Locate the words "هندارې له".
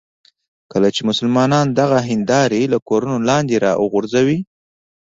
2.09-2.77